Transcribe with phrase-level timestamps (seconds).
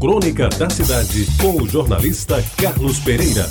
[0.00, 3.44] Crônica da Cidade, com o jornalista Carlos Pereira.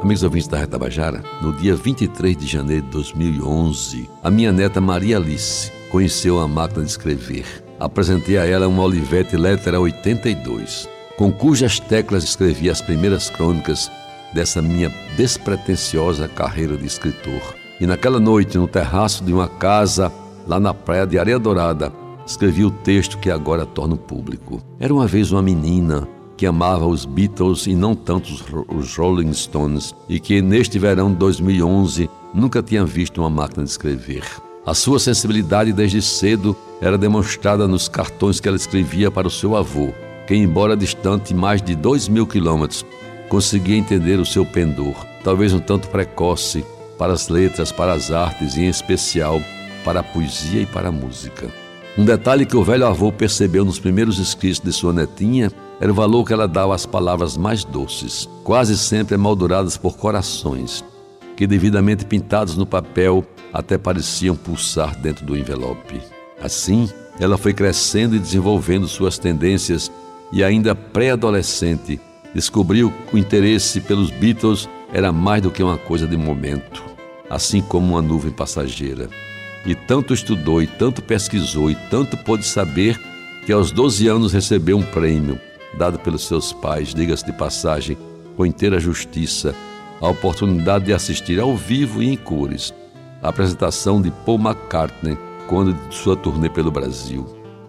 [0.00, 5.18] Amigos ouvintes da Retabajara, no dia 23 de janeiro de 2011, a minha neta Maria
[5.18, 7.44] Alice conheceu a máquina de escrever.
[7.78, 13.90] Apresentei a ela uma Olivetti Lettera 82, com cujas teclas escrevi as primeiras crônicas
[14.32, 17.54] dessa minha despretensiosa carreira de escritor.
[17.78, 20.10] E naquela noite, no terraço de uma casa
[20.46, 24.62] lá na praia de Areia Dourada, escrevi o texto que agora torno público.
[24.78, 28.32] Era uma vez uma menina que amava os Beatles e não tanto
[28.68, 33.70] os Rolling Stones e que neste verão de 2011 nunca tinha visto uma máquina de
[33.70, 34.24] escrever.
[34.64, 39.56] A sua sensibilidade desde cedo era demonstrada nos cartões que ela escrevia para o seu
[39.56, 39.92] avô,
[40.26, 42.86] que, embora distante mais de dois mil quilômetros,
[43.28, 46.64] conseguia entender o seu pendor, talvez um tanto precoce,
[46.96, 49.40] para as letras, para as artes e, em especial,
[49.84, 51.59] para a poesia e para a música.
[51.98, 55.50] Um detalhe que o velho avô percebeu nos primeiros escritos de sua netinha
[55.80, 60.84] era o valor que ela dava às palavras mais doces, quase sempre emolduradas por corações,
[61.36, 66.00] que devidamente pintados no papel até pareciam pulsar dentro do envelope.
[66.40, 69.90] Assim, ela foi crescendo e desenvolvendo suas tendências
[70.32, 72.00] e ainda pré-adolescente,
[72.32, 76.84] descobriu que o interesse pelos Beatles era mais do que uma coisa de momento,
[77.28, 79.08] assim como uma nuvem passageira.
[79.64, 82.98] E tanto estudou, e tanto pesquisou, e tanto pôde saber
[83.44, 85.38] que aos 12 anos recebeu um prêmio,
[85.76, 87.96] dado pelos seus pais, diga-se de passagem,
[88.36, 89.54] com inteira justiça,
[90.00, 92.72] a oportunidade de assistir ao vivo e em cores
[93.22, 97.26] a apresentação de Paul McCartney quando de sua turnê pelo Brasil.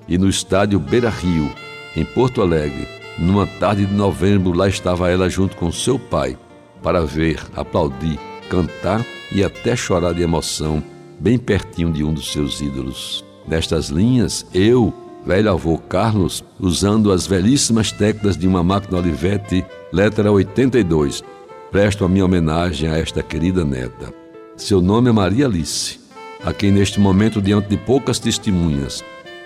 [0.08, 1.52] E no estádio Beira Rio,
[1.96, 6.38] em Porto Alegre, numa tarde de novembro, lá estava ela junto com seu pai
[6.82, 8.18] para ver, aplaudir,
[8.50, 10.84] cantar e até chorar de emoção
[11.22, 13.24] bem pertinho de um dos seus ídolos.
[13.48, 14.92] Nestas linhas, eu,
[15.26, 21.24] velho avô Carlos, usando as velhíssimas teclas de uma máquina Olivetti letra 82,
[21.72, 24.12] presto a minha homenagem a esta querida neta.
[24.58, 26.00] Seu nome é Maria Alice,
[26.44, 29.04] a quem neste momento, diante de poucas testemunhas,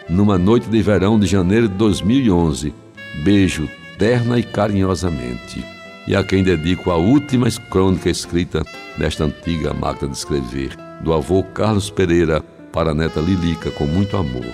[0.08, 2.74] numa noite de verão de janeiro de 2011,
[3.24, 5.64] beijo terna e carinhosamente,
[6.08, 8.64] e a quem dedico a última crônica escrita
[8.97, 12.42] nesta antiga máquina de escrever, do avô Carlos Pereira
[12.72, 14.46] para a neta Lilica, com muito amor.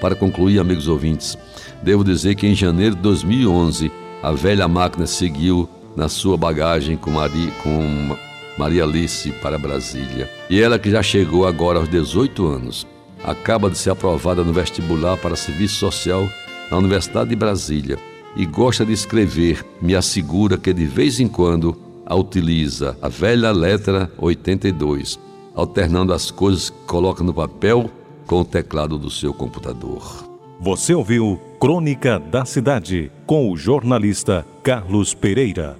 [0.00, 1.36] Para concluir, amigos ouvintes,
[1.82, 3.92] devo dizer que em janeiro de 2011,
[4.22, 8.16] a velha máquina seguiu na sua bagagem com, Maria, com
[8.56, 10.30] Maria Alice para Brasília.
[10.48, 12.86] E ela que já chegou agora aos 18 anos,
[13.22, 16.26] acaba de ser aprovada no vestibular para serviço social
[16.70, 17.98] na Universidade de Brasília
[18.36, 21.76] e gosta de escrever, me assegura que de vez em quando
[22.06, 25.18] a utiliza a velha letra 82
[25.54, 27.90] alternando as coisas que coloca no papel
[28.26, 30.28] com o teclado do seu computador.
[30.60, 35.79] Você ouviu Crônica da Cidade com o jornalista Carlos Pereira.